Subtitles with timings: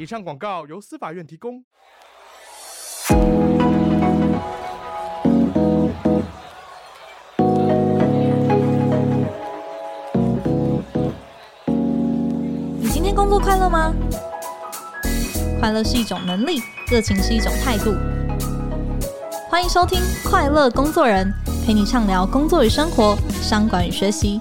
[0.00, 1.62] 以上广告由司法院提供。
[12.78, 13.94] 你今天工作快乐吗？
[15.60, 17.92] 快乐是一种能力，热情是一种态度。
[19.50, 19.98] 欢迎收听
[20.30, 21.30] 《快乐工作人》，
[21.66, 24.40] 陪你畅聊工作与生活、商管与学习。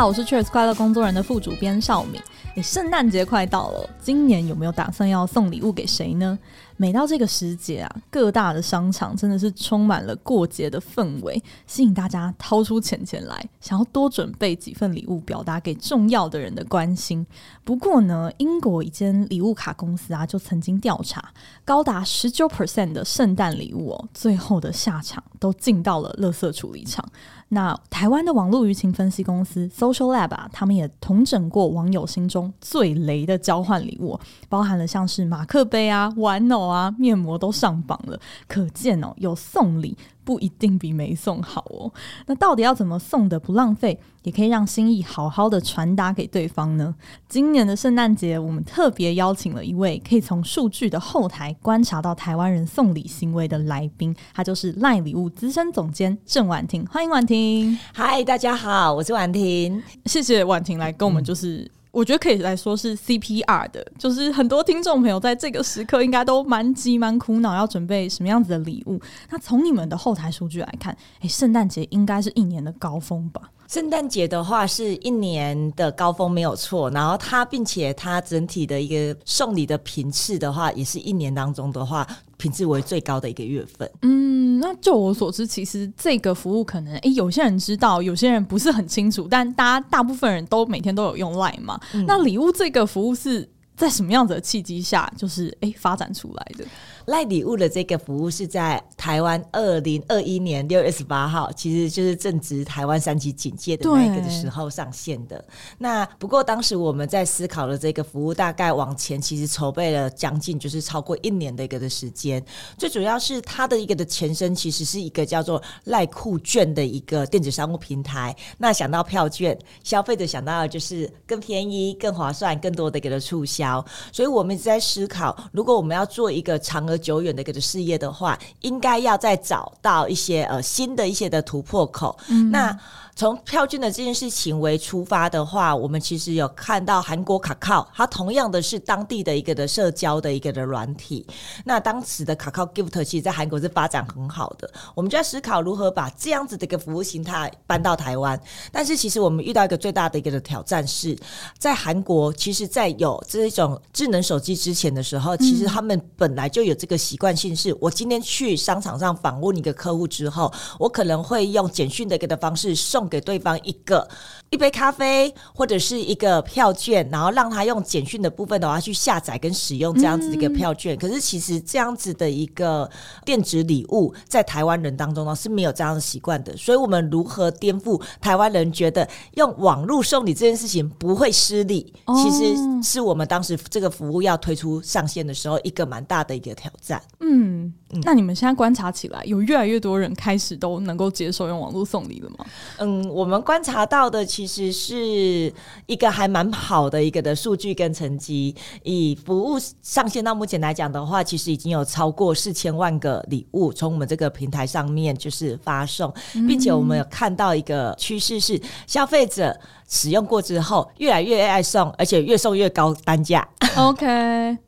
[0.00, 2.18] 好，我是 Cheers 快乐工作人的副主编邵敏。
[2.54, 6.38] 诶，圣诞节快到了，今年有没有打算要送礼物给谁呢？
[6.78, 17.26] 每到这个时节啊，各大的商场真的是充满了过节的氛围，吸引大家掏出钱钱来，想要多准备几份礼物，表达给重要的人的关心。
[17.62, 21.22] 不过呢，英国一间礼物卡公司啊，就曾经调查，
[21.62, 27.06] 高达十九 percent 的圣诞礼物哦，最后的下场都进到了垃圾处理厂。
[27.52, 38.18] 那台湾的网络舆情分析公司 Social Lab 啊，他们也统整过网友心中最雷的交换礼物，包含了像是马克杯啊、玩偶啊、面膜都上榜了。
[38.46, 41.92] 可见哦，有送礼不一定比没送好哦。
[42.26, 46.94] 那到底要怎么送的不浪费，也可以让心意好好的传达给对方呢？
[47.28, 56.84] 今年的圣诞节，我们特别邀请了一位可以从数据的后台观察到台湾人送礼行为的来宾，他就是 LINE 礼物资深总监郑婉婷。
[56.86, 57.78] 欢迎婉婷。
[57.92, 59.82] 嗨，大家好，我是婉婷。
[60.04, 61.70] 谢谢婉婷来跟我们，就是。
[61.92, 69.00] 我觉得可以来说是 CPR 的，就是很多听众朋友在这个时刻应该都蛮急蛮苦恼，要准备什么样子的礼物。
[69.28, 73.42] 那从你们的后台数据来看，诶，圣诞节应该是一年的高峰吧？
[73.68, 82.06] 圣诞节的话是一年的高峰没有错，然后它并且它整体的一个送礼的频次的话，也是一年当中的话
[82.40, 83.88] 品质为最高的一个月份。
[84.00, 91.78] 嗯，那就我所知，其实这个服务可能诶有些人知道，有些人不是很清楚，但大家大部分人都每天都有用 LINE 嘛。
[91.92, 93.46] 嗯、那礼物这个服务是
[93.76, 96.64] 在什么样子的契机下，就是诶发展出来的？
[97.06, 105.42] 赖礼物的这个服务是在台湾二零二一年六月十八号，其实就是正值台湾三级警戒的那个的时候上线的。
[105.78, 112.44] 那不过当时我们在思考的这个服务，大概往前其实筹备了将近就是超过一年的一个的时间。
[112.76, 118.34] 最主要是它的一个的前身，其实是一个叫做赖酷券的一个电子商务平台。
[118.58, 123.84] 那想到票券，消费者想到的就是更便宜、更划算、更多的一个的促销。
[124.12, 132.18] 所以我们一直在思考，如果我们要做一个长额久远的一个事业的话，应该要再找到一些呃新的一些的突破口。
[132.28, 132.76] 嗯、那
[133.20, 141.26] 从票券的这件事情为出发的话，我们其实有看到韩国卡靠，它同样的是当地的一个的社交的一个的软体。
[141.66, 148.40] 那当时的卡靠 Gift 其实在韩国是发展很好的，我们就在思考如何把这样子的一个服务形态搬到台湾。
[148.72, 151.14] 但是其实我们遇到一个最大的一个的挑战是，
[151.58, 163.09] 在韩国，其实，在有这一种智能手机之前的时候，其实他们本来就有这个习惯性，是我今天去商场上访问一个客户之后，我可能会用简讯的一个的方式送。
[163.10, 164.08] 给对方一个
[164.50, 170.96] 一杯咖啡或者是一个票券，然后让他用简讯的部分的话去下载跟使用这样子的一个票券。
[170.96, 172.90] 嗯、可是其实这样子的一个
[173.24, 176.56] 电子礼物，在台湾人当中呢是没有这样的习惯的。
[176.56, 181.92] 所以，我们如何颠覆台湾人觉得用网络送礼这件事情不会失礼？
[182.06, 187.00] 哦、其实是我们当时这个服务要推出上线的时候一个蛮大的一个挑战。
[187.20, 192.44] 嗯，嗯，那你们现在观察起来，有越来越多人开始都能够接受用网络送礼了吗？
[192.78, 193.08] 嗯。
[193.10, 195.52] 我们观察到的其其实是
[195.84, 198.54] 一个还蛮好的一个的数据跟成绩。
[198.84, 206.10] 以服务上线到目前来讲的话，其实已经有超过四千万个礼物从我们这个平台上面就是发送，
[206.48, 209.54] 并且我们有看到一个趋势是消费者。
[209.90, 213.46] 使用过之后，越来越爱送，而且越送越高单价。
[213.76, 214.06] OK，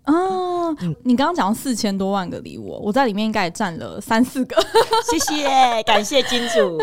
[0.05, 4.57] 哦， 嗯、你刚刚讲四千多万个礼物，我在里面应该也占了三四个。
[5.11, 6.79] 谢谢，感谢金主。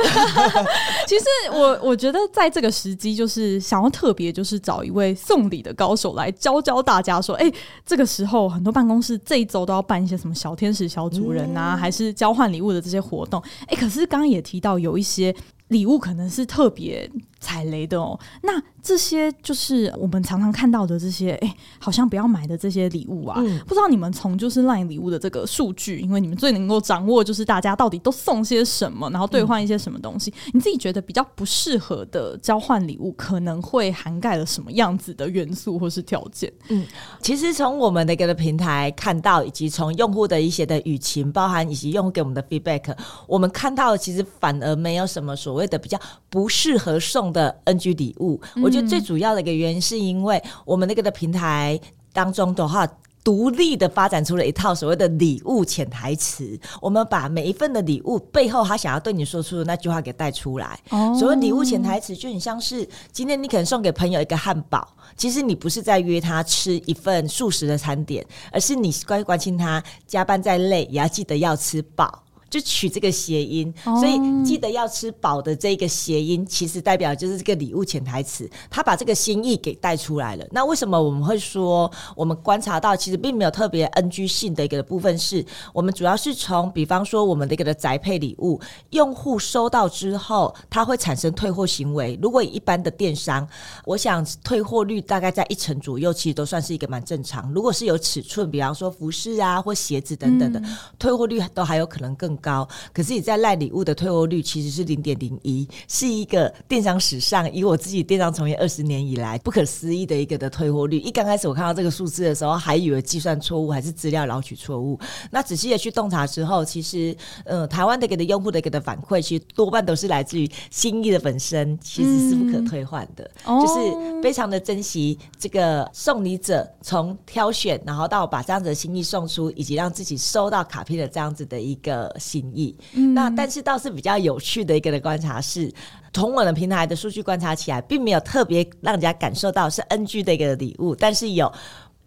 [1.06, 7.54] 其实我我觉得在这个时机，就是想要特别就是找一位送礼的高手来教教大家，说，哎、欸，
[7.86, 13.42] 这个时候很多办公室这一周都要办一些什么小天使、小主人啊，嗯、还是交换礼物的这些活动。
[13.62, 15.36] 哎、欸，可是刚刚也提到有一些。
[15.70, 17.08] 礼物可能是特别
[17.40, 18.20] 踩雷的哦。
[18.44, 23.36] 那这些就是我们常常看到的这些，哎，好像不要买的这些礼物啊。
[23.40, 30.32] 嗯、不知道你们从就是 LINE 礼物的这个数据，因为你们最能够掌握就是大家到底都送些什么，然后兑换一些什么东西。
[30.32, 36.52] 嗯、你自己觉得比较不适合的交换礼物，可能会涵盖了什么样子的元素或是条件？
[36.70, 36.86] 嗯，
[37.22, 42.96] 其实从我们的一个平台看到，以及从用户的一些的语情，包含以及用户给我们的 feedback，
[43.28, 46.00] 我们看到的其实反而没有什么所谓的比较
[46.30, 48.40] 不适合送的 NG 礼物。
[48.56, 51.80] 嗯、我觉得最主要的一个原因是因为我们那个的平台
[52.14, 52.88] 当中的话。
[53.22, 60.80] 独立的发展出了一套所谓的礼物潜台词，我们把每一份的礼物背后他想要对你说出的那句话给带出来。
[60.90, 64.88] 哦，所谓礼物潜台词就很像是今天你可能送给朋友一个汉堡，
[65.18, 72.24] 其实你不是在约他吃一份素食的餐点，而是你关关心他加班再累也要记得要吃饱。
[72.50, 80.46] 就取这个谐音，所以记得要吃饱的这个谐音，其实代表就是这个礼物潜台词，他把这个心意给带出来了。
[80.52, 88.60] 那为什么我们会说，我们观察到其实并没有特别 NG 性的一个部分是，我们主要是从比方说我们的一个的宅配礼物，
[88.92, 92.18] 用户收到之后，它会产生退货行为。
[92.22, 93.48] 如果以一般的电商，
[93.86, 97.52] 我想退货率大概在一成左右，其实都算是一个蛮正常。
[97.54, 111.00] 如果是有尺寸，比方说服饰啊或鞋子等等的，嗯、退货率都还有可能更高，可是你在赖礼物的退货率其实是零点零一，是一个电商史上以我自己电商从业二十年以来不可思议的一个的退货率。
[111.00, 115.00] 一刚开始我看到这个数字的时候，还以为计算错误还是资料捞取错误。
[115.32, 117.16] 那仔细的去洞察之后，其实
[117.46, 132.76] 呃，台湾的给的用户的给的反馈，其实多半都是来自于心意的本身，其实是不可退换的，嗯、就是非常的珍惜这个送礼者从挑选，然后到把这样子的心意送出，以及让自己收到卡片的这样子的一个心意。
[132.94, 135.72] 嗯、那但是倒是比较有趣的一个的观察是，
[136.14, 141.52] 从我的平台的数据观察起来，并没有特别让人家感受到是 NG 的一个礼物，但是有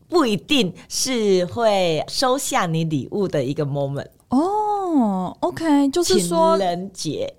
[0.08, 5.36] 不一定是会收下你礼物的一个 moment 哦。
[5.40, 7.32] OK，就是说情人节，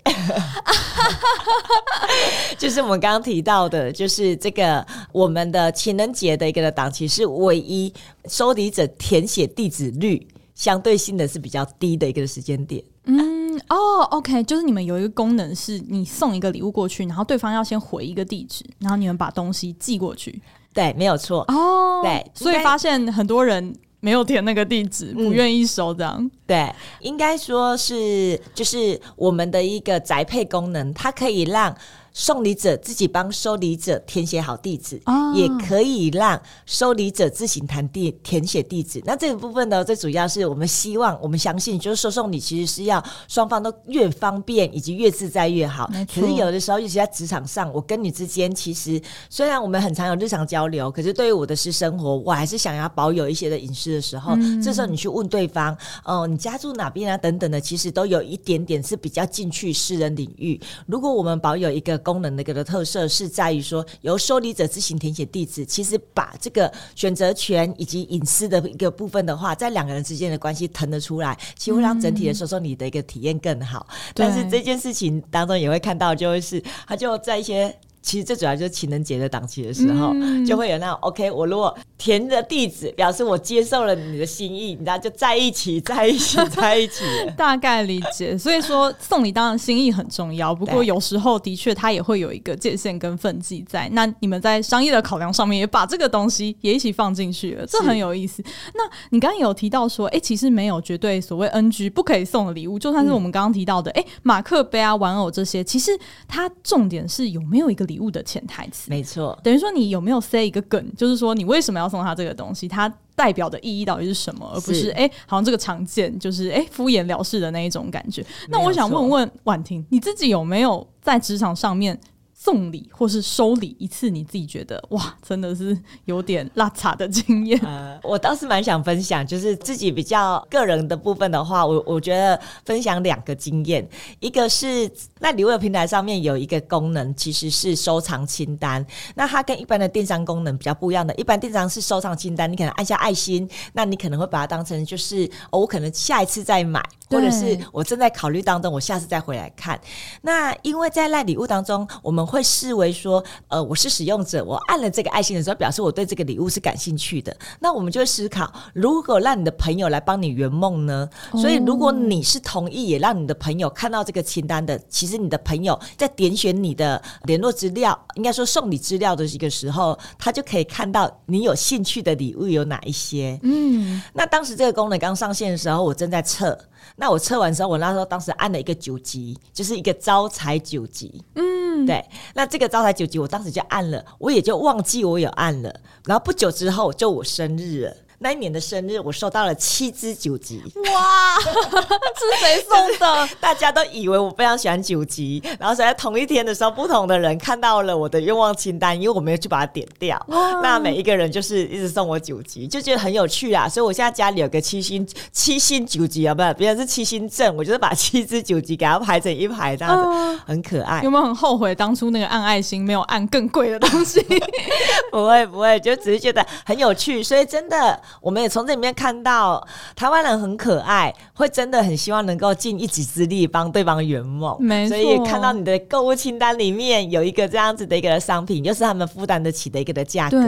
[2.58, 7.92] 就是我们刚刚提到的，就是这个我们的情人节的一个的档期是唯一
[8.26, 12.82] 收礼者填写地址率相对性的是比较低的一个时间点。
[13.04, 20.42] 嗯哦，OK，就是你们有一个功能，是你送一个礼物过去，然后对方要先回一个地址，然后你们把东西寄过去。
[20.72, 21.44] 对，没有错。
[21.48, 26.16] 哦，对，所以发现很多人没有填那个地址，不愿意收这样。
[26.18, 31.76] 嗯，对，应该说是就是我们的一个宅配功能，它可以让。
[32.14, 39.02] 送礼者自己帮收礼者填写好地址，哦、也可以让收礼者自行填地填写地址。
[39.04, 45.90] 那这个部分呢，最主要是我们希望，我们相信，就是说送礼其实是要双方都越方便以及越自在越好。
[46.14, 55.74] 可是有的时候，尤其在职场上，我跟你之间，其实虽然我们很常有日常交流，可是对于我的私生活，我还是想要保有一些的隐私的时候，嗯、这时候你去问对方，
[56.04, 57.18] 哦、呃，你家住哪边啊？
[57.18, 60.60] 等等的，其实都有一点点是比较进去私人领域。
[60.86, 73.86] 如果我们保有一个功能的一个的特色是在于说，由受理者自行填写地址，其实把这个选择权以及隐私的一个部分的话，在两个人之间的关系腾得出来，其实会让整体的收送礼的一个体验更好。
[73.90, 77.74] 嗯、但是这件事情当中也会看到，就会是他就在一些。
[78.04, 87.02] 其实最主要就是情人节的档期的时候，嗯、就会有那种 OK，我如果填的地址表示我接受了你的心意，你知道就在一起，在一起， 在一起。
[87.34, 88.36] 大概理解。
[88.36, 93.88] 所以说送礼当然心意很重要，不过有时候的确它也会有一个界限跟分际在。
[93.92, 98.44] 那你们在商业的考量上面也把这个东西也一起放进去了，这很有意思。
[98.74, 107.93] 那你刚刚有提到说，哎、欸，其实没有绝对所谓 NG 不可以送的礼物，就算是我们刚刚提到的，哎、嗯，马克杯啊、玩偶这些，其实它重点是有没有一个礼。
[107.94, 118.26] 礼物的潜台词，没错，等于说你有没有塞一个梗，就是说你为什么要送他这个东西，它代表的意义到底是什么，而不是哎、欸，好像这个常见就是哎、欸、敷衍了事的那一种感觉。
[118.48, 121.98] 那我想问问婉婷，你自己有没有在职场上面？
[122.44, 125.74] 送礼或是收礼一次，你自己觉得哇，真的是
[126.04, 127.58] 有点拉差的经验。
[127.64, 133.88] 呃，我倒是蛮想分享，就是自己比较个人的部分的话，我我觉得分享两个经验，
[134.20, 138.86] 一个是那礼物的平台上面有一个功能，其实是收藏清单。
[139.14, 149.80] 那它跟一般的电商功能比较不一样的，一般电商是收藏清单，你可能按下爱心，那你可能会把它当成就是哦，我可能下一次再买，或者是我正在考虑当中，我下次再回来看。
[150.20, 157.34] 那因为在赖礼物当中，我们会视为说，呃，我是使用者，我按了这个爱心的时候，表示我对这个礼物是感兴趣的。
[157.60, 161.08] 那我们就会思考，如果让你的朋友来帮你圆梦呢？
[161.30, 173.38] 哦、所以，如果你是同意，也让你的朋友看到这个清单的，其实你的朋友在点选你的联络资料，应该说送你资料的一个时候，他就可以看到你有兴趣的礼物有哪一些。
[173.42, 176.58] 嗯，那当时这个功能刚上线的时候，我正在测。
[176.96, 181.24] 那我测完之后，我那时候当时按了一个九级，就是一个招财九级。
[181.34, 182.04] 嗯，对。
[182.34, 185.80] 那这个招财九级，我当时就按了，我也就忘记我有按了。
[186.06, 187.96] 然后不久之后，就我生日了。
[188.24, 190.62] 那一年的生日，我收到了七支九级，
[190.94, 191.36] 哇，
[192.16, 193.28] 是谁送的？
[193.38, 200.18] 大家都以为我非常喜欢九级，然后在同一天的时候，不同的人看到了我的愿望清单，因为我没有去把它点掉。
[200.62, 203.68] 那每一个人就是一直送我九级，就觉得很有趣啊。
[203.68, 211.02] 所以我现在家里有个七星七星九级啊，不是，别人是七星阵，我就是把七支九级给它排成一排，这样子、呃、很可爱。
[211.02, 214.18] 有没有很后悔当初那个按爱心没有按更贵的东西？
[215.12, 218.00] 不会不会，就只是觉得很有趣，所以真的。
[218.20, 224.56] 我们也从这里面看到台湾人很可爱，会真的很希望能够尽一己之力帮对方圆梦。
[224.60, 230.38] 没错，所以看到你的购物清单里面有一个这样子的一个商品，又是他们负担得起的一个的价格，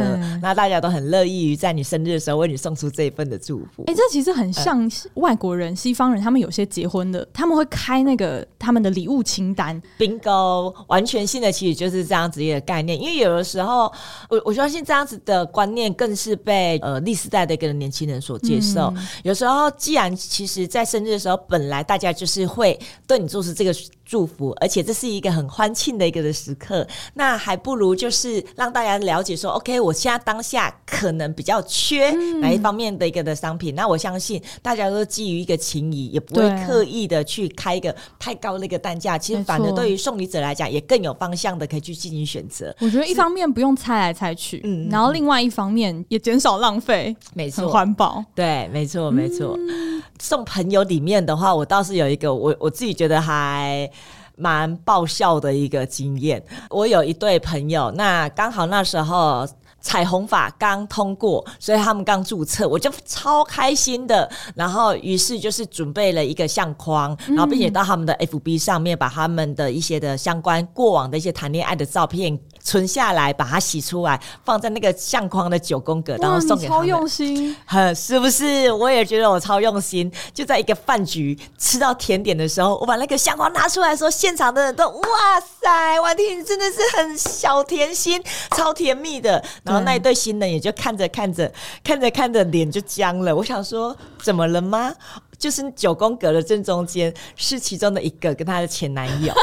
[0.43, 3.85] 那大家都很乐意于在你生日的时候为你送出这一份的祝福。
[3.87, 13.01] 哎、欸，这其实很像外国人、呃、西方人，他们有些结婚的，他们会开那个他们的礼物清单，bingo，完全性的其实就是这样子一个概念。
[13.01, 13.93] 因为有的时候，
[14.29, 17.57] 我我相信这样子的观念更是被呃历史代的。
[17.57, 23.75] 给年轻人所接受，嗯、有时候既然其实，在生日的时候，本来大家就是会对你做出这个。
[24.07, 42.73] 祝福，而且这是一个很欢庆的一个的时刻，那还不如就是让大家了解说，OK，我现在当下可能比较缺哪一方面的一个的商品，嗯、那我相信大家都基于一个情谊，也不会刻意的去开一个太高的一个单价，其实反而对于送礼者来讲，也更有方向的可以去进行选择。
[42.79, 49.59] 我觉得一方面不用猜来猜去，嗯，然后另外一方面也减少浪费，没错，很环保，对，没错，没错。
[49.59, 53.91] 嗯、送朋友里面的话，我倒是有一个，我我自己觉得还。
[54.37, 56.43] 蛮爆笑的一个经验。
[56.71, 59.47] 我有一对朋友，那刚好那时候
[59.81, 64.29] 彩虹法刚通过，所以他们刚注册，我就超开心的。
[64.55, 72.39] 然后于是就是准备了一个相框，然后并且到他们的 FB 上面把他们的一些的相关过往的一些谈恋爱的照片。
[72.67, 76.79] 存下来，把它洗出来，放在那个相框的九宫格，然后送给他们。
[76.81, 77.57] 超用心，
[77.95, 78.73] 是不是？
[78.73, 80.11] 我也觉得我超用心。
[80.35, 88.21] 就在一个饭局吃到甜点的时候，我把那个相框拿出来说，现场的人都哇塞，婉婷你真的是很小甜心，
[88.57, 89.41] 超甜蜜的。
[89.63, 91.49] 然后那一对新人也就看着看着，
[91.85, 93.37] 看着看着脸就僵了。
[93.37, 94.93] 我想说，怎么了吗？
[95.39, 99.33] 就是九宫格的正中间是其中的一个跟她的前男友。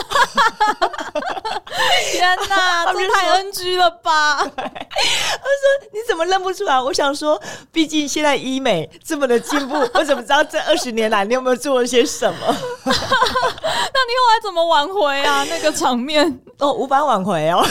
[2.12, 4.38] 天哪， 这太 NG 了吧！
[4.38, 4.54] 他说
[5.92, 7.40] ：“你怎么认不出来？”我想说，
[7.72, 12.40] 毕竟现在医美这么的进步，我怎么知道这二十年来你有没有做了些什么？
[12.86, 15.44] 那你后来怎么挽回啊？
[15.50, 17.66] 那个场面哦，无法挽回哦，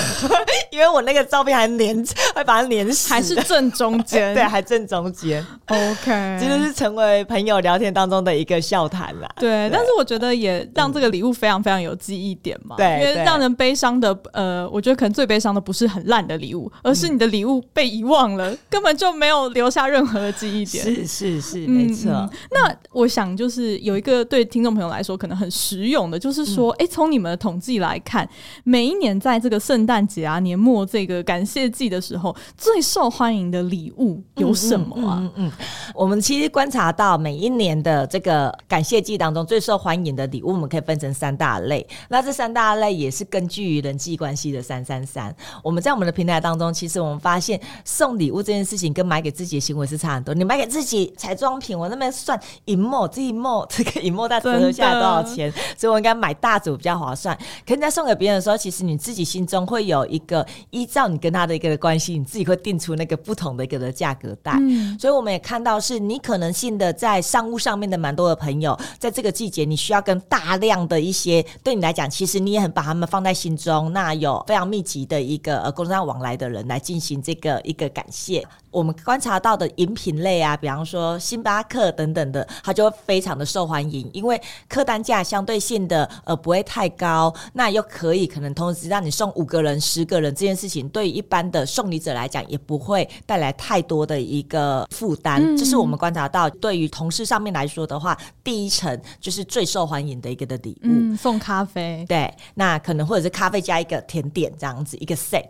[0.71, 5.45] 因为我那个照片还连，还把它连死，还是正中间，对，还正中间。
[5.69, 9.29] OK，这就是成为朋友聊天当中的一个笑谈啦。
[9.37, 12.77] 对，但是我觉得也让这个礼物非常非常有记忆点嘛。
[12.77, 20.85] 对，因为让人悲伤的，呃，我觉得可能最悲伤的不是很烂的礼物，而是你的礼物被遗忘了，根本就没有留下任何的记忆点。
[20.85, 22.11] 是是是，没错。
[22.51, 28.29] 那我想就是有一个对听众朋友来说可能很实用的，就是说，哎，从你们的统计来看，
[28.65, 35.19] 每一年在这个圣诞节啊、年末这个感谢季的时候，最受欢迎的礼物有什么啊？
[35.21, 35.53] 嗯嗯，
[35.95, 41.87] 我们其实观察到每一年的这个感谢季当中，最受欢迎的礼物，我们可以分成三大类。
[42.09, 45.35] 那这三大类也是根据于人际关系的三三三。
[45.63, 50.35] 我们在我们的平台当中，其实我们发现送礼物这件事情跟买给自己的行为是差很多。
[50.35, 55.53] 你买给自己彩妆品，我那边算一模这一模这个一模大折合下来多少钱？
[55.77, 57.37] 所以我应该买大组比较划算。
[57.67, 64.53] 可是在送给别人的时候，其实你自己心中会有一个依照你跟他的一个关系，你自己会定出那个不同的一个的价格带。
[64.61, 78.43] 嗯、所以我们也看到，是你可能性的在商务上面的蛮多的朋友，在这个季节你需要跟大量的一些对你来讲，其实你也很把他们放在心中，那有非常密集的一个呃工作上往来的人来进行这个一个感谢。
[78.73, 95.43] 我们观察到的饮品类啊，比方说星巴克等等的，它就会非常的受欢迎，因为客单价相对性的呃不会太高，那又可以可能同时让你送五个人、十个人这件事情，对于一般的送礼者来讲，也不会带来太多的一个负担。
[95.43, 105.43] 嗯、这是我们观察到，对于同事上面来说的话，第一层就是最受欢迎的一个的礼物，嗯，送咖啡，对，那可能或者是咖啡加一个甜点这样子一个 set。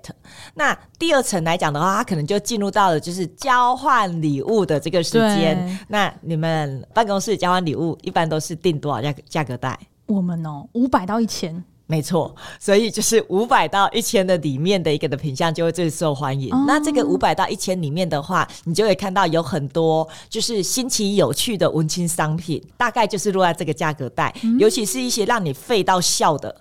[0.54, 5.78] 那第二层来讲的话，它可能就进入到了就是交换礼物的这个时间。
[5.88, 9.78] 那你们办公室交换礼物一般都是定多少价价格带？
[10.06, 11.62] 我们哦，五百到一千。
[11.84, 16.50] 没错，所以就是五百到一千的里面的一个的品相就会最受欢迎。
[16.54, 26.54] 哦、那这个五百到一千里面的话，你就会看到有很多就是新奇有趣的文青商品，大概就是落在这个价格带，嗯、尤其是一些让你废到笑的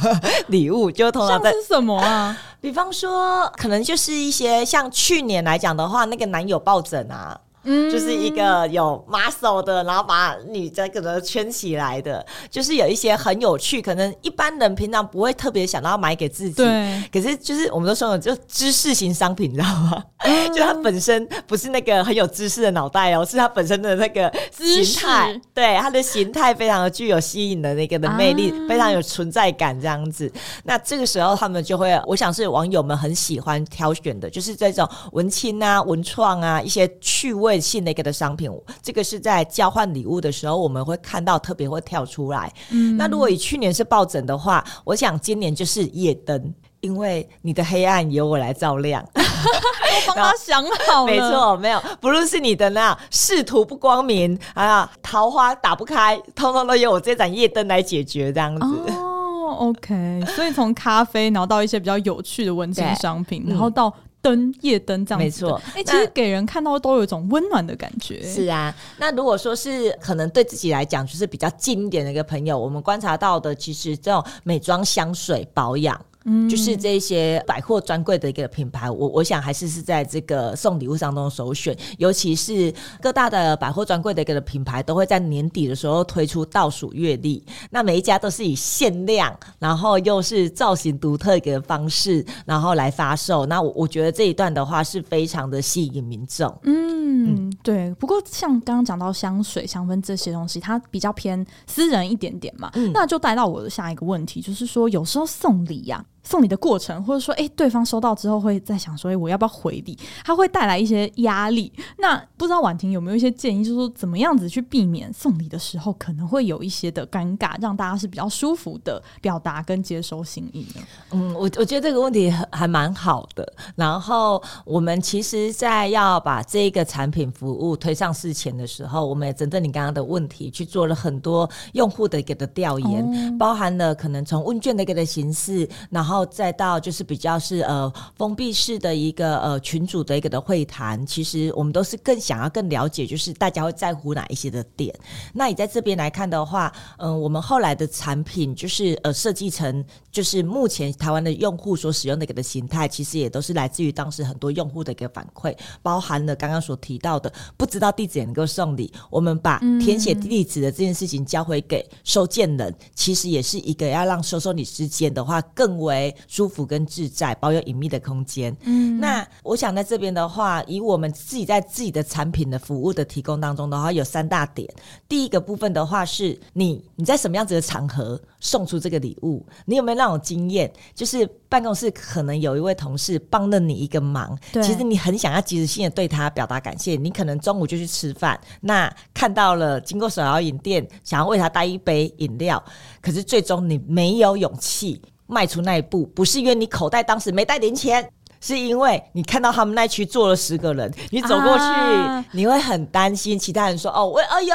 [0.48, 2.36] 礼物，就通常在是什么啊？
[2.64, 7.38] 比方说，可能就是一些像去年来讲的话，那个男友抱枕啊。
[7.64, 16.54] 嗯，就是一个有 muscle 的，然后把你这个圈起来的，就是有一些很有趣，可能一般人平常不会特别想到要买给自己。
[16.54, 17.02] 对。
[17.12, 20.04] 可是就是我们都说了，就知识型商品，你知道吗？
[20.18, 25.40] 嗯、 就它本身不是那个很有知识的脑袋哦，是它本身的那个形态。
[25.54, 30.30] 对，它的形态非常的具有吸引的那个的魅力，啊、非常有存在感这样子。
[30.64, 37.53] 那这个时候他们就会，我想是网友们很喜欢挑选的，就是这种文青啊、文创啊一些趣味。
[37.60, 38.50] 性的一个的商品，
[38.82, 42.52] 这个是在交换礼物的时候，我们会看到特别会跳出来。
[42.70, 49.04] 嗯，那如果以去年是抱枕的话，我想今年就是夜灯，因为你的黑暗由我来照亮。
[49.14, 58.66] 我帮他想好了，没错，没有，不论是你的那仕途不光明啊，桃花打不开，通通都由我这盏夜灯来解决，这样子。
[58.90, 63.92] 哦，OK，所以从咖啡，然后到一些比较有趣的文青商品，然后到。
[64.24, 65.60] 灯夜灯这样子，没错。
[65.74, 68.22] 哎、欸，其实给人看到都有一种温暖的感觉。
[68.22, 76.00] 是啊，那如果说是可能对自己来讲就是比较近一点的一个朋友，我们观察到的，其实这种美妆、香水、保养。
[76.24, 93.44] 嗯，就是这些百货专柜的一个品牌，我我想还是是在这个送礼物当中首选，尤其是各大的百货专柜的一个品牌都会在年底的时候推出倒数月历，那每一家都是以限量，然后又是造型独特的方式，然后来发售。
[93.46, 96.48] 那我我觉得这一段的话是非常的吸引民众。
[96.62, 97.94] 嗯，嗯对。
[97.96, 106.13] 不过像刚刚讲到香水、香氛这些东西，它比较偏私人一点点嘛，嗯、那就带到我的下一个问题，就是说有时候送礼呀、啊。
[106.24, 109.96] 送礼的过程，或者说，哎，对方收到之后会在想说，哎，我要不要回礼？
[110.24, 111.70] 他会带来一些压力。
[111.98, 120.82] 那不知道婉婷有没有一些建议，就是说怎么样子去避免送礼的时候可能会有一些的尴尬，让大家是比较舒服的表达跟接收心意呢？
[121.10, 123.52] 嗯，我我觉得这个问题还还蛮好的。
[123.76, 136.13] 然后我们其实，在要把这个产品服务推上市前的时候，我们也针对你刚刚的问题去做了很多用户的一个的调研，哦、包含了可能从问卷的一个的形式，然后。
[136.14, 144.94] 然后再到就是比较是呃封闭式的一个呃群组的一个的会谈，其实我们都是更想要更了解，就是大家会在乎哪一些的点。
[145.32, 166.03] 那你在这边来看的话，嗯、我们后来的产品就是呃设计成就是目前台湾的用户所使用的一个的形态，其实也都是来自于当时很多用户的一个反馈，包含了刚刚所提到的不知道地址也能够送礼，我们把填写地址的这件事情交回给收件人，其实也是一个要让收收礼之间的话更为。
[166.26, 168.56] 舒服跟自在，保有隐秘的空间。
[168.62, 174.68] 嗯，那我想在这边的话，以我们自己在自己的产品的服务的提供当中的话，有三大点。
[175.08, 179.46] 第一个部分的话，是你你在什么样子的场合送出这个礼物？
[179.66, 180.72] 你有没有那种经验？
[180.94, 186.96] 就是办公室可能有一位同事帮了你一个忙，其实你很想要及时性的对他表达感谢。
[186.96, 192.62] 你可能中午就去吃饭，那看到了经过手摇饮店，想要为他带一杯饮料，
[193.00, 195.00] 可是最终你没有勇气。
[195.34, 198.08] 迈出那一步，不是因为你口袋当时没带零钱，
[198.40, 204.54] 是因为你看到他们那区坐了十个人，你走过去，啊、你会很担心其他人说：“哦，为哎呦，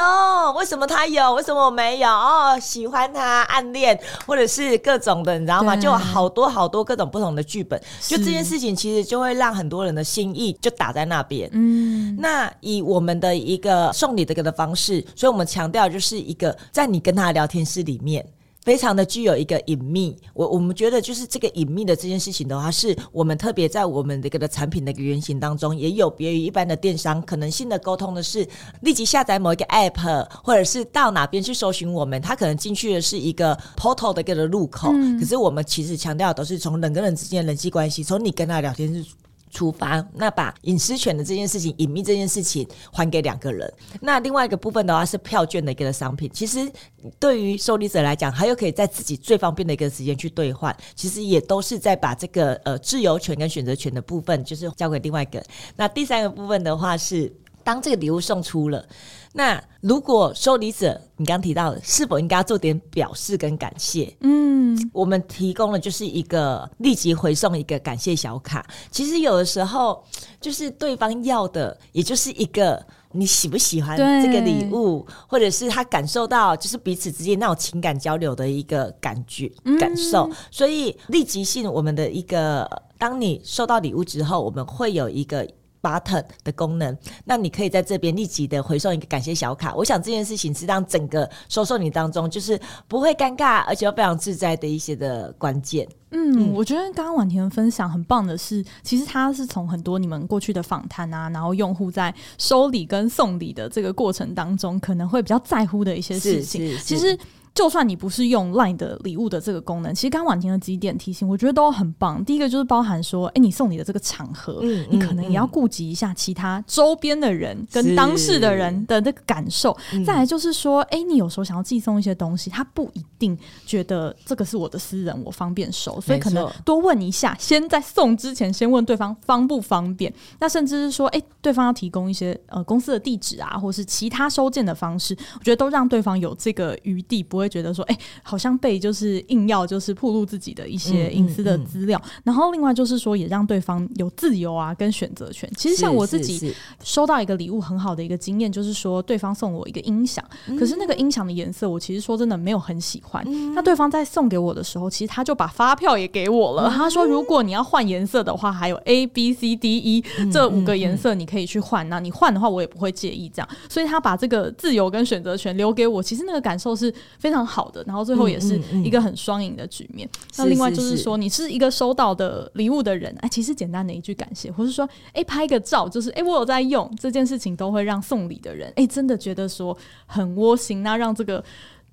[0.56, 2.08] 为什么他有，为什么我没有？
[2.08, 5.76] 哦，喜欢他，暗恋，或者是各种的，你知道吗？
[5.76, 11.50] 就好多好多各种不同的剧本，就这件事情其实就会让很多人的心意就打在那边。
[11.52, 18.24] 嗯，那以我们的一个送礼的一个的方式，所以我们强调就是一个在你跟他的聊天室里面。
[18.70, 28.46] 非常的具有一个隐秘，我我们觉得就是这个隐秘的这件事情的话，是我们特别在我们这个的产品的一个原型当中，也有别于一般的电商可能性的沟通的是
[28.82, 39.04] 立即下载某一个 app，或者是到哪边去搜寻我们，他可能进去的是一个 portal 的一个的入口，嗯、可是我们其实强调的都是从人跟人之间的人际关系，从你跟他聊天是。
[39.50, 43.70] 出发，那把隐私权的这件事情、隐秘这件事情还给两个人。
[44.00, 46.70] 那另外一个部分的话是票券的一个商品，其实
[47.18, 55.44] 对于受理者来讲，他又可以在自己最方便的一个时间去兑换，其实也都是在把这个呃自由权跟选择权的部分，就是交给另外一个。
[55.76, 57.32] 那第三个部分的话是，
[57.64, 58.86] 当这个礼物送出了。
[59.32, 64.12] 那如果收礼者，你刚刚提到的，是否应该要做点表示跟感谢？
[64.22, 68.66] 嗯，我们提供了就是一个立即回送一个感谢小卡。
[68.90, 70.04] 其实有的时候，
[70.40, 80.24] 就是对方要的，也就是一个你喜不喜欢这个礼物，或者是他感受到就是彼此之间那种情感交流的一个感觉、感受。
[80.24, 85.46] 嗯、所以立即性，我们的一个，当你收到礼物之后，我们会有一个。
[85.82, 89.74] Button 的功能，那你可以在这边立即的回送一个感谢小卡。
[89.74, 95.88] 我想这件事情是让整个收受你当中就是不会尴尬，而且又非常自在的一些的关键。
[96.10, 107.18] 嗯，嗯，我觉得刚刚婉婷的分享很棒的是，其实他是从很多你们过去的访谈啊，然后用户在收礼跟送礼的这个过程当中，可能会比较在乎的一些事情，其实。
[107.54, 112.24] 就算你不是用 LINE 的礼物的这个功能，其实刚婉婷的几点提醒，我觉得都很棒。
[112.24, 119.76] 第一个就是包含说，哎、欸，你送你的这个场合，嗯、你可能也要顾及一下其他周边的人跟当事的人的那个感受。
[120.06, 123.36] 再来就是说，哎、欸，你有时候想要寄送一些东西，他不一定
[123.66, 130.12] 觉得这个是我的私人，我方便收，所以可能多问一下，先在送之前先问对方方不方便。
[130.38, 142.00] 那甚至是说，哎、欸，对方要提供一些呃公司的地址啊，或是其他收件的方式，我觉得都让对方有这个余地，不会觉得说，哎、欸，好像被就是硬要就是暴露自己的一些隐私的资料。
[142.02, 145.50] 嗯嗯嗯、然后另外就是说，也让对方有自由啊跟选择权。
[145.56, 153.22] 其实像我自己收到一个礼物很好的一个经验，就是说对方送我一个音响，嗯、可是那个音响的颜色我其实说真的没有很喜欢。
[153.26, 156.68] 嗯、那对方在送给我的时候，其实他就把发票也给我了。
[156.68, 161.88] 嗯、他说，如果你要换颜色的话，还有 A B C D E、嗯、这五个颜色你可以去换。
[161.88, 163.48] 那你换的话，我也不会介意这样。
[163.68, 167.70] 所以他把这个自由跟选择权留给我，其实那个感受是非常好。
[167.70, 170.08] 的，然后最后也是一个很双赢的局面。
[170.08, 180.82] 嗯嗯嗯、那另外就是说，你是一个收到的礼物的人，哎，其实简单的一句感谢，或是说，哎，拍个照，就是哎，我有在用这件事情，都会让送礼的人，哎，真的觉得说很窝心。
[180.82, 181.42] 那让这个。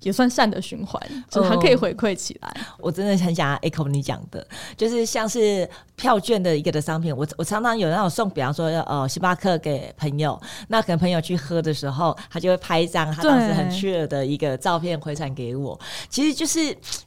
[0.02, 2.48] 也算善的循环，就还可以回馈起来。
[2.76, 4.46] Oh, 我真的很想要 echo 你讲的，
[4.76, 7.14] 就是像是票券的一个的商品。
[7.14, 15.78] 我我常常有那种送，比方说呃星巴克给朋友，那可能朋友去喝的时候，他就会拍一张他当时很 chill 的一个照片回传给我。
[16.08, 16.60] 其实就是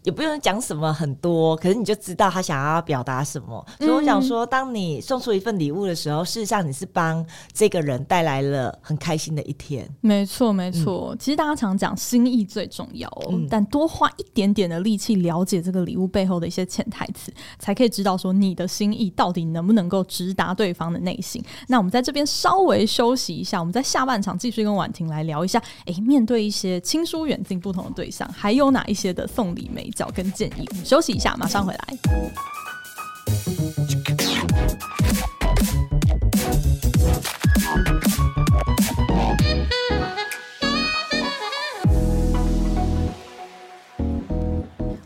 [0.04, 3.66] 也不用讲什么很多，可是你就知道他想要表达什么。
[3.80, 9.90] 所以我想说，当你送出一份礼物的时候，事实上你是帮这个人带来了很开心的一天。
[10.02, 11.14] 没错，没错。
[11.14, 12.82] 嗯、其实大家常讲心意最重要。
[12.82, 21.40] 重要哦，但多花一点点的力气了解这个礼物背后的一些潜台词，才可以知道说你的心意到底能不能够直达对方的内心。
[21.68, 25.62] 那我们在这边稍微休息一下，我们在下半场继续跟婉婷来聊一下。
[25.86, 30.68] 诶，面对一些亲疏远近不同的对象，还有哪一些的送礼美角跟建议？
[30.84, 31.80] 休息一下，马上回来。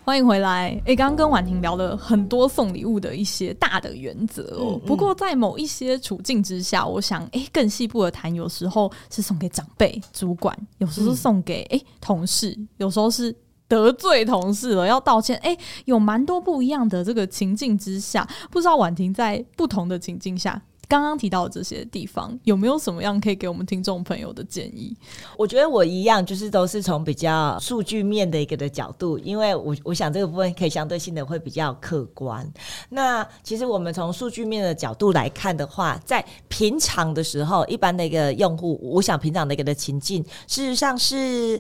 [0.06, 0.80] 欢迎回来。
[0.86, 4.74] 诶，刚刚跟婉婷聊了很多送礼物的一些大的原则哦。
[4.74, 13.36] 嗯嗯、不过在某一些处境之下，我想，诶，更细部的谈，有时候是送给长辈、主管，有时候是送给诶同事，有时候是
[13.68, 15.36] 得罪同事了要道歉。
[15.38, 20.62] 诶，有蛮多不一样的这个情境之下，不知道婉婷在不同的情境下。
[20.88, 24.96] 刚刚提到的这些地方，有没有什么样可以给我们听众朋友的建议？
[25.38, 32.48] 我觉得我一样，就是都是从比较数据面的一个的角度，因为我我想这个部分可以相对性的会比较客观。
[32.90, 41.60] 那其实我们从数据面的角度来看的话，在平常的时候，一般的一个用户，我想平常的一个的情境，事实上是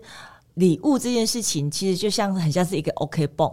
[0.53, 3.51] 礼物这件事情，其实就像很像是一个 OK 绷。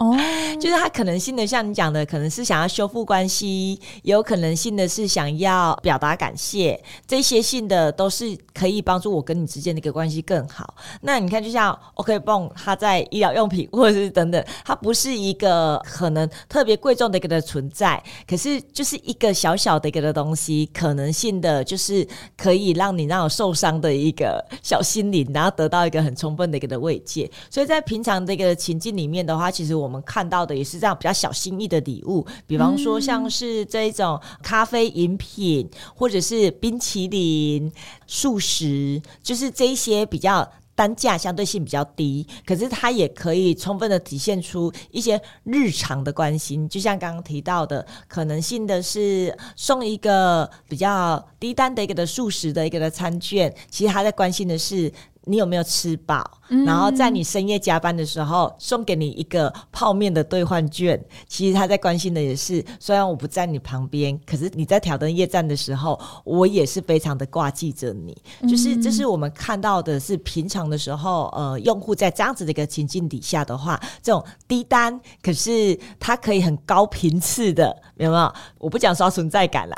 [0.00, 0.16] 哦，
[0.58, 10.74] 就是他可能性的，像你讲的，可能是想要修复关系，也有可能性的是想要表达感谢，这些性的都是可以帮助我跟你之间的一个关系更好。
[11.02, 22.08] 那你看，就像 OK 绷，它在医疗用品或者是等等，它不是一个可能特别贵重的一个的存在，可是就是一个小小的一个的东西，可能性的就是
[22.38, 27.30] 可以让你那种受伤的一个小心灵，然后得到一个很充分的一个的慰藉。
[27.50, 29.89] 所以在平常的一个情境里面的话，其实我。
[29.90, 37.72] 我们看到的也是这样比较小心翼的礼物，比方说像是这一种咖啡饮品，或者是冰淇淋、
[38.06, 54.92] 素食，就是这一些比较单价相对性比较低，可是它也可以充分的体现出一些日常的关心，就像刚刚提到的，可能性的是送一个比较低单的一个的素食的一个的餐券，其实他在关心的是。
[55.30, 56.28] 你有没有吃饱？
[56.66, 61.00] 然后在你深夜加班的时候，送给你一个泡面的兑换券。
[61.28, 68.20] 其实他在关心的也是，虽然我不在你旁边，可是你在挑灯夜战的时候，我也是非常的挂记着你。
[68.48, 78.34] 就是这是我们看到的是平常的时候，呃，用户在这样子的一个情境底下的话，这种低单，可是它可以很高频次的，有没有？
[78.58, 79.76] 我不讲刷存在感啦，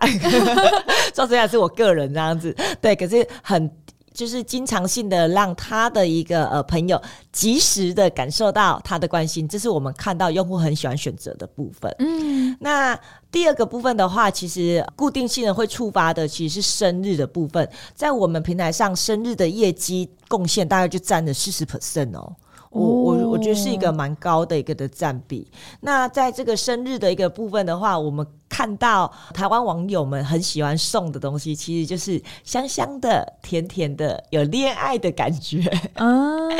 [1.14, 3.70] 刷存在感是我个人这样子，对，可是很。
[4.12, 7.00] 就是经常性的让他的一个呃朋友
[7.32, 11.94] 及时的感受到他的关心，这是我们看到用户很喜欢选择的部分。
[11.98, 12.98] 嗯，那
[13.30, 22.34] 第二个部分的话，其实固定性的会触发的其实是生日的部分，在我们平台上，生日的业绩贡献大概就占了四十 percent 哦。
[22.70, 25.46] 我我我觉得是一个蛮高的一个的占比。
[25.80, 35.62] 那在这个生日的一个部分的话，我们看到台湾网友们很喜欢送的东西，其实就是香香的、甜甜的、有恋爱的感觉
[35.96, 36.06] 啊，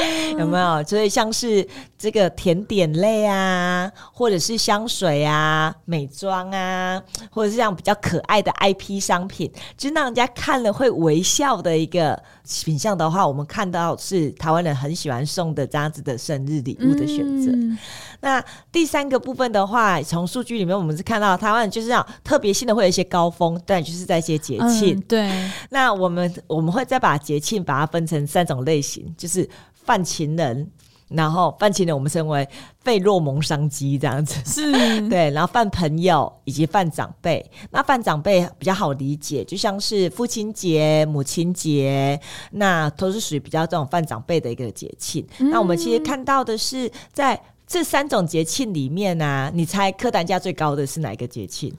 [0.38, 0.82] 有没有？
[0.84, 12.18] 所以像是这个甜点类啊，或者是香水啊、美妆啊，或者是这样比较可爱的 IP 商品，就让人家看了会微笑的一个
[12.64, 17.52] 品相的话，我们看到是台湾人很喜欢送的这样子的生日礼物的选择。
[17.52, 17.76] 嗯、
[18.20, 25.00] 那第三个部分的话，从数据里面我们是看到台湾就是这样特别性的会有一些高峰，但就是在一些节庆、嗯。
[25.08, 30.70] 对，那我们我们会再把节庆把它分成三种类型，就是泛情人，
[31.08, 32.48] 然后泛情人我们称为
[32.80, 34.72] 费洛蒙商机这样子，是
[35.10, 37.44] 对，然后泛朋友以及泛长辈。
[37.70, 42.18] 那泛长辈比较好理解，就像是父亲节、母亲节，
[42.52, 45.26] 那都是属于比较这种泛长辈的一个节庆。
[45.38, 47.40] 嗯、那我们其实看到的是，在
[47.72, 51.74] 这三种节庆里面呢、啊，你猜客单价最高的是哪一个节庆？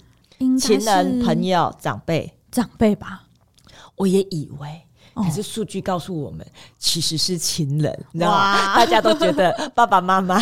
[0.60, 3.26] 情人、朋友、长辈、长辈吧。
[3.98, 4.83] 我也以为。
[5.16, 6.46] 可是数据告诉我们，
[6.80, 8.74] 其实是情人，你知道吗？
[8.76, 10.42] 大家都觉得爸爸妈妈，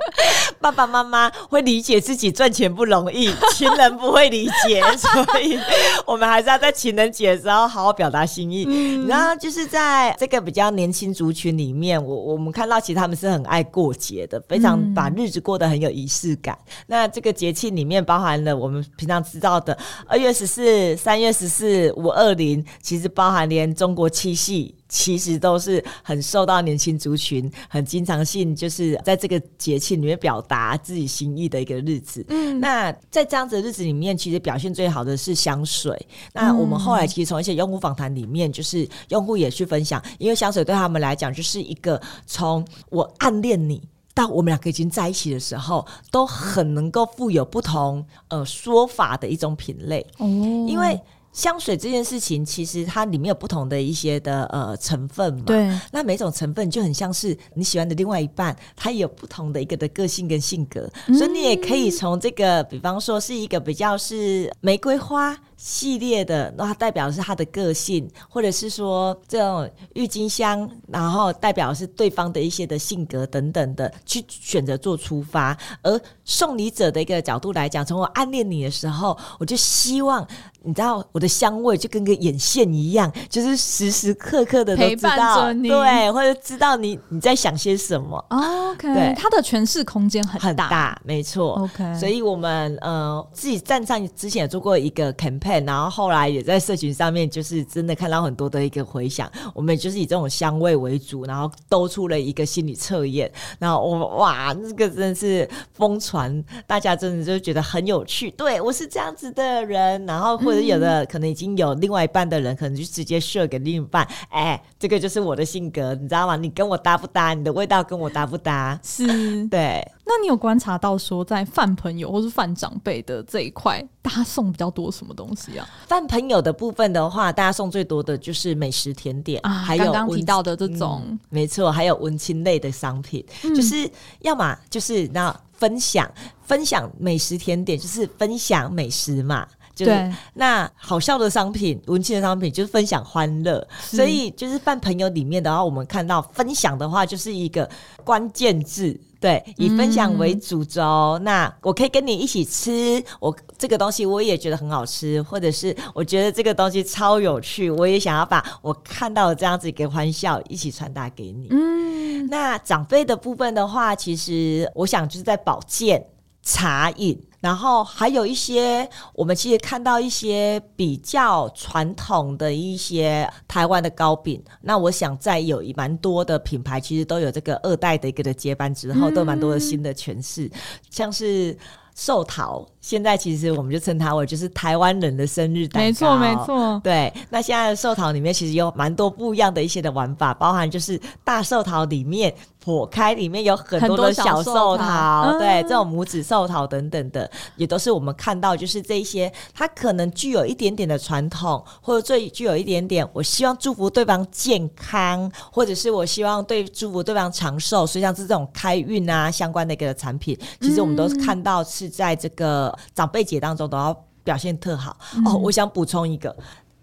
[0.58, 5.58] 爸爸妈妈会理解自己赚钱不容易，情人不会理解，所以
[6.06, 8.64] 我们还是要在情人节的时候好好表达心意。
[8.66, 16.56] 嗯、然后就是在这个比较年轻族群里面，我我们看到其实他们是很爱过节的，非常把日子过得很有仪式感。
[16.64, 19.76] 嗯、那这个节庆里面包含了我们平常知道的
[20.06, 24.05] 二月十四、三月十四、五二零，其实包含连中国。
[24.08, 32.24] 七夕其实都是很受到年轻族群很经常性，就是在这个节庆里面表达自己心意的一个日子。
[32.28, 36.06] 嗯，那在这样子的日子里面，其实表现最好的是香水。
[36.32, 43.82] 那我们后来其实从一些用户访谈里面，就是用户也去分享，因为香水对他们来讲，就是一个从我暗恋你
[44.14, 50.06] 到我们两个已经在一起的时候，都很能够富有不同呃说法的一种品类。
[50.18, 50.26] 哦，
[50.68, 51.00] 因为。
[51.36, 55.42] 香水这件事情，其实它里面有不同的一些的呃成分嘛。
[55.44, 55.70] 对。
[55.92, 75.56] 那每种成分就很像是你喜欢的另外一半，它也有不同的一个的个性跟性格，嗯、所以你也可以从这个，比方说是一个比较是玫瑰花系列的，那它代表的是他的个性，或者是说这种郁金香，然后代表的是对方的一些的性格等等的，去选择做出发。
[75.82, 80.26] 而送礼者的一个角度来讲，从我暗恋你的时候，我就希望。
[80.68, 88.18] 你知道我的香味就跟个眼线一样，就是时时刻刻的都知道，对，或者知道你你在想些什么。
[88.30, 91.52] OK，对，它的诠释空间很大，很大，没错。
[91.62, 99.30] OK，所以我们呃自己站上之前也做过一个 campaign，然后后来也在社群上面就是真的看到很多的一个回响。
[99.54, 108.30] 我们就是以这种香味为主，然后兜出了一个心理测验，然后我哇，这个真的是疯传，大家真的就觉得很有趣。
[108.32, 110.66] 对，我是这样子的人，然后或者。
[110.66, 114.04] 有的可能已经有另外一半的人，可能就直接 share 给另一半。
[114.30, 116.34] 哎、欸，这个就是我的性格，你知道吗？
[116.34, 117.34] 你跟我搭不搭？
[117.34, 118.76] 你的味道跟我搭不搭？
[118.82, 119.06] 是，
[119.46, 119.86] 对。
[120.08, 125.68] 那你有观察到说，在饭朋友或是饭长辈的这一块，大家送比较多什么东西啊？
[125.88, 133.90] 饭朋友的部分的话，大家送最多的就是美食甜点啊，还有刚刚提到的这种，嗯、没错，还有文青类的商品，嗯、就是
[134.20, 136.08] 要么就是那分享
[136.42, 139.46] 分享美食甜点，就是分享美食嘛。
[139.74, 147.68] 就是、对，那好笑的商品、文青的商品就是分享欢乐，所以就是泛朋友里面的话，我们看到分享的话就是一个
[148.02, 150.82] 关键字，对，以分享为主轴。
[150.82, 161.48] 嗯、那我可以跟你一起吃，我这个东西我也觉得很好吃，或者是我觉得这个东西超有趣，我也想要把我看到的这样子一个欢笑一起传达给你。
[161.50, 166.06] 嗯，那长辈的部分的话，其实我想就是在保健、
[166.42, 167.20] 茶饮。
[167.46, 174.42] 然后还有一些，我们其实看到一些比较传统的一些台湾的糕饼。
[174.62, 180.50] 那我想在有一蛮多的品牌，其实都有这个二代的一个的接班之后，都蛮多的新的诠释，
[180.90, 181.56] 像是
[181.94, 182.66] 寿桃。
[182.86, 186.80] 现在其实我们就称它为就是台湾人的生日蛋糕，没错没错。
[186.84, 192.32] 对，那现在的寿桃里面其实有蛮多不一样的一些的玩法，包含就是大寿桃里面
[192.64, 212.75] 剖开里面有很多的小寿桃，桃对，这种拇指寿桃等等的，也都是我们看到就是这一些，它可能具有一点点的传统，或者最具有一点点，我希望祝福对方健康，或者是我希望对祝福对方长寿，所以像是这种开运啊相关的一个产品，其实我们都看到是在这个。
[212.94, 215.40] 长辈节当中都要表现特好、嗯、哦。
[215.42, 216.34] 我想补充一个，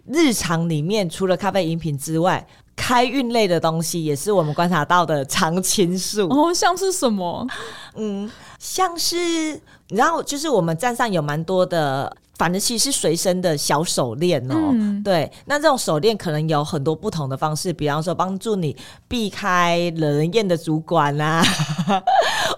[0.08, 6.54] 日常里面除了咖啡饮品之外，开运类的东西也是我们观察到的常青树哦。
[6.54, 7.48] 像是什么？
[7.96, 8.30] 嗯，
[8.60, 12.16] 像是然后就是我们站上有蛮多的。
[12.36, 18.76] 反正其实是随身的小手链哦，嗯、对，那这种手链可能有很多不同的方式，比方说帮助你
[19.08, 21.44] 避开惹人厌的主管啊，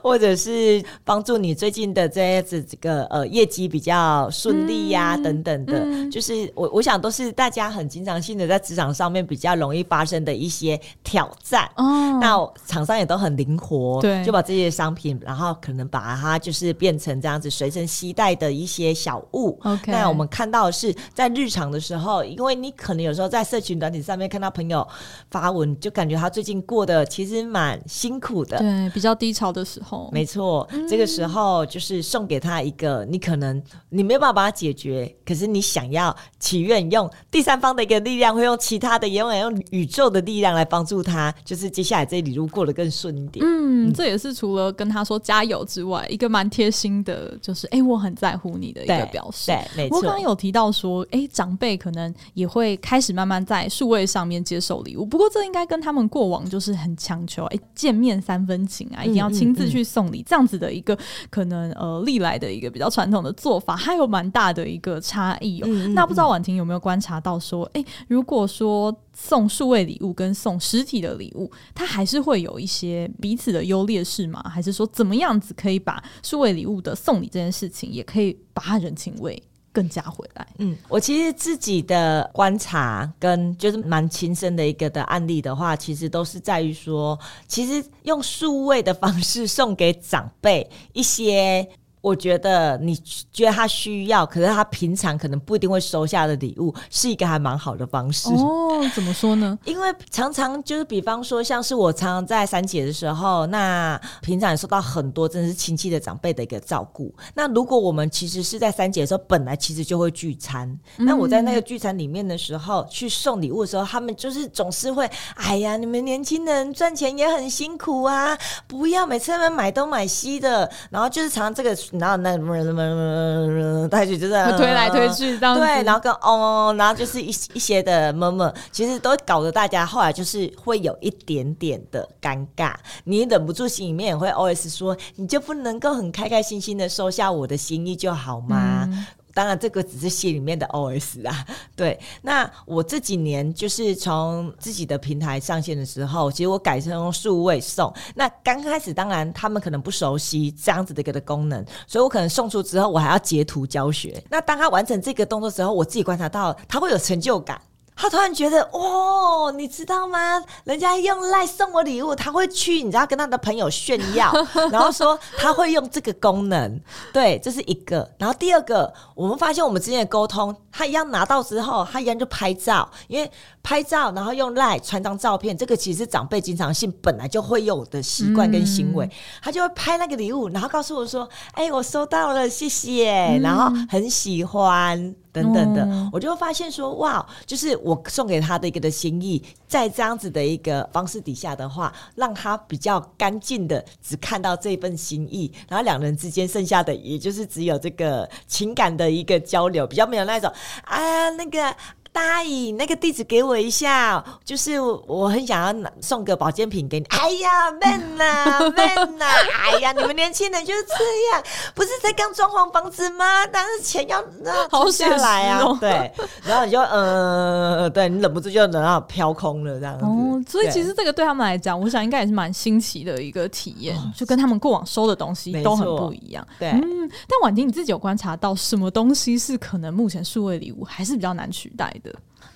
[0.01, 11.69] 或者是帮助你最近的这样子这个呃业绩比较顺利呀、啊嗯、等等的，嗯、就是我我想都是大家很经常性的在职场上面比较容易发生的一些挑战。
[11.75, 19.59] 哦，那厂商也都很灵活，对，就把这些商品，然后可能把它就是变成这样子随身携带的一些小物。
[19.61, 19.91] Okay.
[19.91, 24.85] 那我们看到的是在日常的时候，因为你可能有时候在社群软体上面看到朋友
[25.29, 43.45] 发文，就感觉他最近过得其实蛮辛苦的，对，比较低潮的时候，没错，嗯、这个时候就是送给他一个，你可能你没有办法把它解决，可是你想要祈愿用第三方的一个力量，会用其他的，也会用宇宙的力量来帮助他，就是接下来这一里路过得更顺一点。
[43.45, 49.51] 嗯，嗯这也是除了跟他说加油之外，一个蛮贴心的，就是哎、欸，我很在乎你的一个表示。
[49.51, 49.97] 对，没错。
[49.97, 55.05] 我刚刚有提到说，哎、欸，长辈可能也会开始慢慢在数位上面接受礼物。
[55.05, 60.97] 不过，这应该跟他们过往就是很强求，哎、欸，见面三分情啊，一定要亲自去送礼，这样子的一个
[61.29, 65.67] 可能呃历来的一个比较传统的做法，还有蛮大的一个差异哦。
[65.93, 74.43] 那不知道婉婷有没有观察到说，哎、欸，如果说送数位礼物跟送实体的礼物，它还是会有一些彼此的优劣势吗？
[74.49, 79.41] 还是说怎么样子可以把数位礼物的送礼这件事情，也可以把它人情味
[79.75, 80.47] 更加回来。
[80.59, 91.67] 嗯，我其实自己的观察跟就是蛮亲身的一个的案例的话，其实都是在于说，其实用数位的方式送给长辈一些。
[92.05, 92.95] 我觉得你
[93.33, 98.29] 觉得他需要，可是他平常可能不一定会收下的礼物，是一个还蛮好的方式。
[98.29, 99.57] 哦，怎么说呢？
[99.65, 107.11] 因为常常就是，比方说，像是我常常在三姐的时候，那平常也受到很多真的是亲戚的长辈的一个照顾。
[107.33, 118.37] 那如果我们其实是在三姐的时候，本来其实就会聚餐，嗯、那我在那个聚餐里面的时候去送礼物的时候，他们就是总是会，哎呀，你们年轻人赚钱也很辛苦啊，
[118.67, 121.75] 不要每次他们买东买西的，然后就是常常这个。
[121.99, 138.87] 然后那什么什么什么，他就就在推来推去，这样对，然后跟哦，然后就是一一些的么么，其实都搞得大家后来就是会有一点点的尴尬，你忍不住心里面也会 OS 说，你就不能够很开开心心的收下我的心意就好吗？
[138.91, 141.45] 嗯当然，这个只是戏里面的 OS 啊。
[141.75, 147.93] 对，那我这几年就是从自己的平台上线的时候，其实我改成用数位送。
[148.15, 154.23] 那刚开始，当然他们可能不熟悉这样子的一个的功能，所以我可能送出之后，我还要截图教学。
[154.29, 157.59] 那当他完成这个动作之后，我自己观察到他会有成就感。
[157.95, 160.43] 他突然觉得，哦，你知道吗？
[160.65, 164.31] 人家用赖送我礼物，他会去，你知道，跟他的朋友炫耀，
[164.69, 166.79] 然后说他会用这个功能。
[167.13, 168.09] 对，这是一个。
[168.17, 173.31] 然后第二个，我们发现我们之间的沟通，他一样拿到之后，他一样就拍照，因为
[173.63, 185.15] 拍照，然后用赖传张照片，这个其实是长辈经常性本来就会有的习惯跟行为，嗯、他就会拍那个礼物，然后告诉我说：“哎，我收到了，谢谢。”然后很喜欢。
[185.35, 200.49] 等等的，嗯、我就会发现说，哇，就是我送给他的一个的心意，在这样子的一个方式底下的话，让他比较干净的只看到这份心意，然后两人之间剩下的也就是只有这个情感的一个交流，比较没有那种
[200.85, 201.75] 啊那个。
[202.15, 207.05] 大阿姨，那个地址给我一下，就是我很想要送个保健品给你。
[207.07, 209.25] 哎呀，man 呐，man 呐，
[209.59, 210.93] 哎呀，你们年轻人就是这
[211.33, 211.43] 样，
[211.75, 213.25] 不是才刚装潢房子吗？
[213.51, 216.09] 但是钱要那好下来啊，哦、对，
[216.47, 220.05] 然后你就呃，对你忍不住就能要飘空了这样子。
[220.05, 226.47] 哦，所以其实这个对他们来讲，我想应该也是蛮新奇的一个体验，哦、就跟他们过往收的东西都很不一样。
[226.57, 226.81] 对，嗯，
[227.27, 232.04] 但婉婷你自己有观察到什么东西是可能目前数位礼物还是比较难取代的？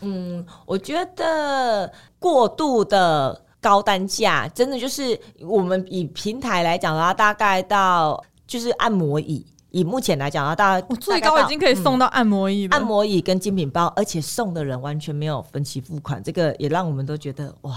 [0.02, 17.76] 嗯，我觉得过度的高单价，真的就是我们以平台来讲的话，大概到就是按摩椅，以目前来讲的话，大概我最高已经可以送到按摩椅了，嗯，按摩椅跟精品包，而且送的人完全没有分期付款，这个也让我们都觉得哇。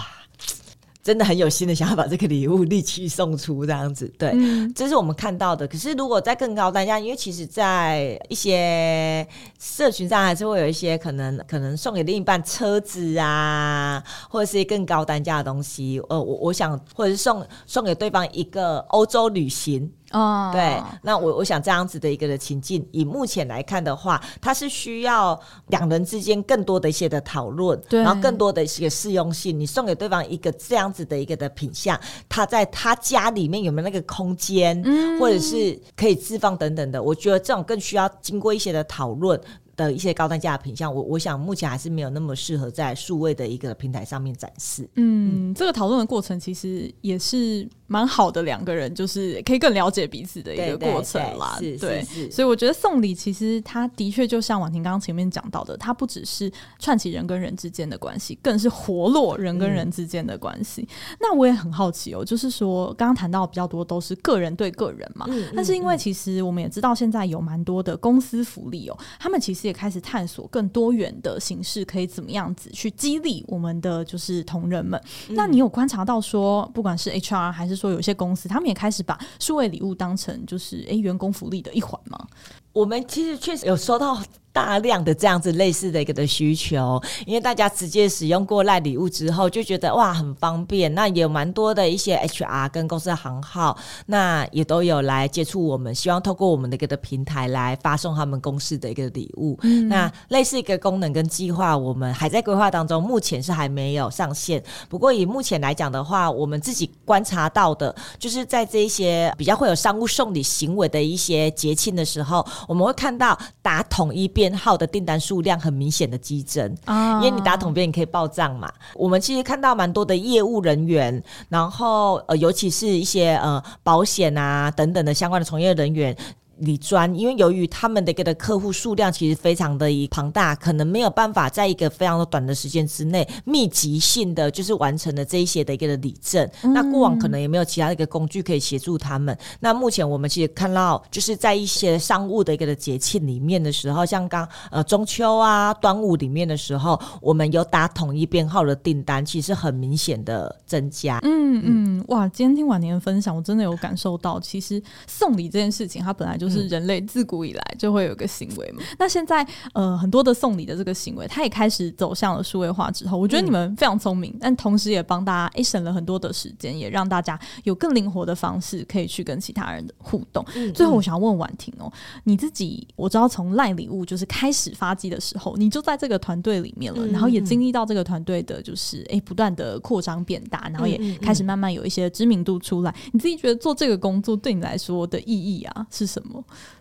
[1.02, 5.66] 真的很有心的想要把这个礼物立即送出这样子，对，嗯、这是我们看到的。
[5.66, 9.26] 可是如果在更高单价，因为其实，在一些
[9.58, 14.00] 社群上还是会有一些可能，可能送给另一半车子啊，
[14.30, 16.00] 或者是更高单价的东西。
[16.08, 19.90] 呃，我我想，或者是送送给对方一个欧洲旅行。
[20.12, 25.38] 哦，对，那我我想这样子的一个的情境，以目前来看的话，它是需要
[25.68, 29.58] 两人之间更多的一些的讨论，对，然后更多的一些适用性。
[29.58, 31.98] 你送给对方一个这样子的一个的品相，
[32.28, 39.40] 他在他家里面有没有那个空间，嗯，或者是可以置放等等的，我觉得这种更需要经过一些的讨论。
[39.74, 44.86] 的一些高单价的品相，我我想目前还是没有那么适合在数位的一个平台上面展示。
[44.96, 51.56] 嗯，嗯，这个讨论的过程其实也是蛮好的，两个人就是可以更了解彼此的一个过程啦。
[51.58, 52.04] 对。
[52.30, 60.82] 所以我觉得送礼其实它的确就像婉婷刚刚前面讲到的，它不只是串起人跟人之间的关系，更是活络人跟人之间的关系。
[60.82, 69.62] 嗯、那我也很好奇哦，就是说刚刚谈到比较多都是个人对个人嘛，嗯、但是因为其实我们也知道现在有蛮多的公司福利哦，他们其实。
[69.62, 75.00] 也开始探索更多元的形式，可以怎么样子去激励我们的就是同仁们。
[75.28, 82.26] 嗯、那你有观察到说，不管是 HR 还是说有些公司，他们也开始把数位礼物当成就是诶员工福利的一环嘛？
[82.72, 84.22] 我们其实确实有收到。
[84.52, 90.92] 大量的这样子类似的一个的需求，因为大家直接使用过赖礼物之后，就觉得哇很方便。
[90.94, 93.76] 那也有蛮多的一些 HR 跟公司的行号，
[94.06, 99.58] 那也都有来接触我们，希望透过我们的一个的平台来发送他们公司的一个礼物。
[99.62, 104.62] 嗯、那类似一个功能跟计划，我们还在规划当中，目前是还没有上线。
[104.88, 118.68] 不过以目前来讲的话，我们自己观察到的，就是在这一些比较会有商务送礼行为的一些节庆的时候，我们会看到打统一编号的订单数量很明显的激增啊，因为你打统编你可以报账嘛。
[118.96, 126.16] 我们其实看到蛮多的业务人员，然后呃，尤其是一些呃保险啊等等的相关的从业人员。
[126.58, 136.48] 理专，因为由于他们的一个的客户数量其实非常的庞大，可能没有办法在一个非常的短的时间之内密集性的就是完成了这一些的一个的理证。
[136.62, 139.36] 嗯、那过往可能也没有其他的一个工具可以协助他们。
[139.58, 151.18] 那目前我们其实看到，就是在一些商务的一个的节庆里面的时候，像刚呃中秋啊、端午里面的时候，我们有打统一编号的订单，其实很明显的增加。
[151.24, 152.28] 嗯嗯，哇！
[152.28, 156.51] 今天听婉婷的分享，我真的有感受到，其实送礼这件事情，它本来就是。
[156.52, 158.82] 是人类自古以来就会有个行为嘛？
[158.98, 170.44] 那现在呃很多的送礼的这个行为，它也开始走向了数位化之后，我觉得你们非常聪明，嗯、但同时也帮大家诶、欸、省了很多的时间，也让大家有更灵活的方式可以去跟其他人的互动。
[170.54, 171.90] 嗯、最后我想要问婉婷哦，
[172.24, 182.94] 你自己我知道从赖礼物就是开始发迹的时候，你就在这个团队里面了，然后也经历到这个团队的就是诶、欸、不断的扩张变大，然后也开始慢慢有一些知名度出来。
[183.12, 186.31] 你自己觉得做这个工作对你来说的意义啊是什么？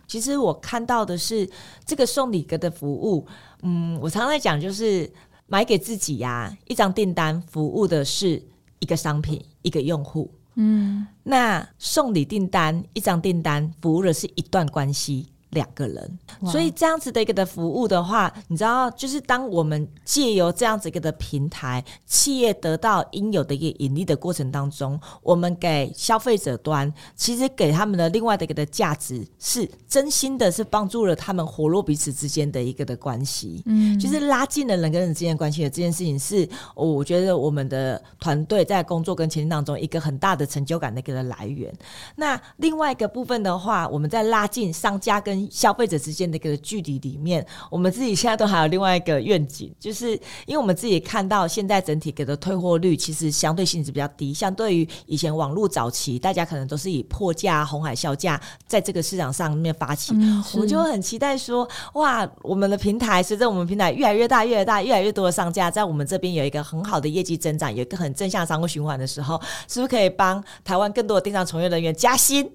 [0.06, 1.48] 其实我看到的是
[1.84, 3.26] 这个送礼格的服务，
[3.62, 5.10] 嗯，我常常在讲，就是
[5.46, 8.42] 买给自己呀、啊，一张订单服务的是
[8.78, 15.31] 一个商品，一个用户，嗯，那送礼订单一张订单服务的是一段关系。
[15.52, 41.70] 两个人，所以这样子的一个的服务的话，你知道，就是当我们借由这样子一个的平台，企业得到应有的一个盈利的过程当中，我们给消费者端其实给他们的另外的一个的价值是真心的，是帮助了他们活络彼此之间的一个的关系，嗯，就是拉近了人跟人之间的关系的这件事情是，我觉得我们的团队在工作跟前进当中一个很大的成就感的一个的来源。
[42.16, 50.12] 那另外一个部分的话，我们在拉近商家跟跟消费者之间的一个距离里面，我们自己现在都还有另外一个愿景，就是
[50.46, 72.48] 因为我们自己看到现在整体给的退货率其实相对性质比较低，相对于以前网络早期，大家可能都是以破价、红海销价在这个市场上面发起，嗯、我们就很期待说，哇，我们的平台随着我们平台越来越大、越来越大、越来越多的商家在我们这边有一个很好的业绩增长，有一个很正向商务循环的时候，是不是可以帮台湾更多的电商从业人员加薪？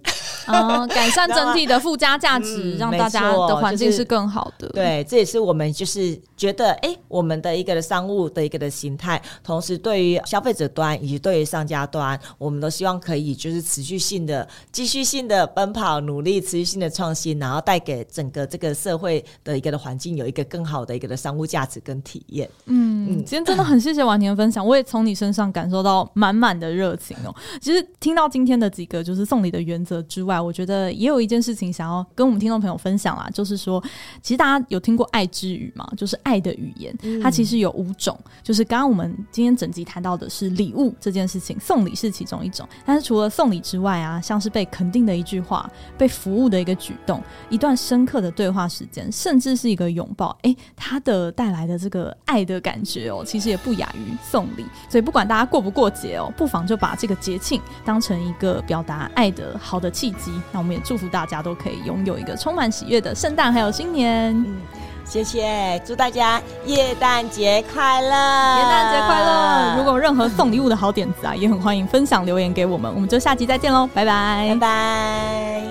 [0.47, 4.67] 哦，改善 整体的附加价值，嗯、让大家的环境是更好的。
[4.67, 22.49] 就是、对，这也是我们就是觉得，哎、欸，我们的一个的商务的一个的形态，同时对于消费者端以及对于商家端，我们都希望可以就是持续性的、继续性的奔跑、努力，持续性的创新，然后带给整个这个社会的一个的环境有一个更好的一个的商务价值跟体验。
[22.65, 27.34] 嗯，嗯，今天真的很谢谢婉婷的分享，我也从你身上感受到满满的热情哦。
[27.61, 33.80] 其实听到今天的几个就是送礼的原则之外，我觉得也有一件事情想要跟我们听众朋友分享啦，就是说，
[34.24, 35.88] 其实大家有听过爱之语吗？
[35.95, 38.18] 就是爱的语言，它其实有五种。
[38.41, 42.68] 就是刚刚我们今天整集谈到的是礼物这件事情，送礼是其中一种。
[42.84, 54.65] 但是除了送礼之外啊，像是被肯定的一句话、被服务的一个举动、一段深刻的对话时间，甚至是一个拥抱，哎，它的带来的这个爱的感觉哦，其实也不亚于送礼。
[54.89, 60.32] 所以不管大家过不过节哦，不妨就把这个节庆当成一个表达爱的好的契机。
[60.51, 64.33] 那我们也祝福大家都可以拥有一个充满喜悦的圣诞还有新年。
[64.35, 64.57] 嗯，
[65.05, 68.09] 谢谢，祝大家耶诞节快乐！
[68.09, 69.75] 耶诞节快乐！
[69.77, 72.91] 如果有任何送礼物的好点子啊，也很欢迎分享留言给我们。
[72.93, 75.61] 我们就下期再见喽，拜拜，拜拜。